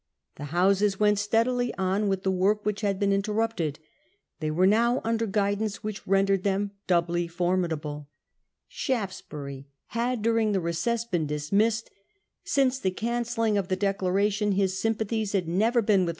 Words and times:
The 0.37 0.45
Houses 0.45 0.99
went 0.99 1.19
steadily 1.19 1.75
on 1.75 2.07
with 2.07 2.23
the 2.23 2.31
work 2.31 2.65
which 2.65 2.81
had 2.81 2.99
been 2.99 3.13
interrupted. 3.13 3.77
They 4.39 4.49
were 4.49 4.65
now 4.65 4.99
under 5.03 5.27
guidance 5.27 5.83
which 5.83 6.07
rendered 6.07 6.43
them 6.43 6.71
doubly 6.87 7.27
Shaftesbury 7.27 7.37
formidable. 7.37 8.09
Shaftesbury 8.67 9.67
had 9.89 10.23
during 10.23 10.53
the 10.53 10.59
recess 10.59 11.05
JkmUsai; 11.05 11.11
been 11.11 11.27
dismissed. 11.27 11.91
Since 12.43 12.79
the 12.79 12.89
cancelling 12.89 13.59
of 13.59 13.67
the 13.67 13.75
ward 13.75 13.81
in 13.83 13.87
Declaration 13.89 14.51
his 14.53 14.81
sympathies 14.81 15.33
had 15.33 15.47
never 15.47 15.83
been 15.83 16.01
opposition. 16.01 16.09